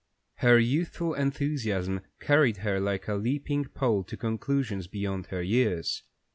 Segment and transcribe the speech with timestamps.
[0.37, 6.01] Her youthful enthusiasm carried her like a leaping pole to conclusions beyond her years.